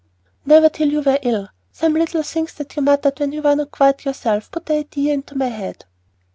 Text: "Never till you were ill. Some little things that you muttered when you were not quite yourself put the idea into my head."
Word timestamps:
"Never 0.47 0.67
till 0.67 0.91
you 0.91 1.01
were 1.01 1.19
ill. 1.21 1.49
Some 1.71 1.93
little 1.93 2.23
things 2.23 2.55
that 2.55 2.75
you 2.75 2.81
muttered 2.81 3.19
when 3.19 3.31
you 3.33 3.43
were 3.43 3.55
not 3.55 3.69
quite 3.69 4.03
yourself 4.03 4.49
put 4.49 4.65
the 4.65 4.73
idea 4.73 5.13
into 5.13 5.37
my 5.37 5.49
head." 5.49 5.85